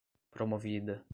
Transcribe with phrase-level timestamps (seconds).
[0.33, 1.03] promovida